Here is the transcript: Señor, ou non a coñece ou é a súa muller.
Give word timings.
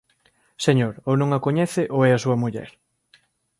Señor, 0.65 0.93
ou 1.09 1.13
non 1.17 1.29
a 1.31 1.39
coñece 1.45 1.83
ou 1.95 1.99
é 2.09 2.11
a 2.13 2.21
súa 2.23 2.37
muller. 2.43 2.69